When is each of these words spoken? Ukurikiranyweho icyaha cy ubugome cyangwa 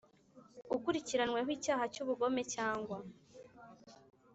Ukurikiranyweho 0.75 1.49
icyaha 1.57 1.83
cy 1.93 2.01
ubugome 2.03 2.41
cyangwa 2.53 2.97